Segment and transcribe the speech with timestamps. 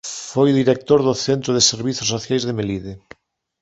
[0.29, 2.93] Foi Director do Centro de Servizos Sociais de Melide.